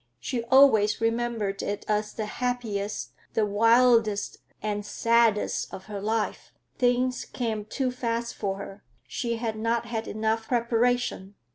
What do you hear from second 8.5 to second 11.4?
her; she had not had enough preparation.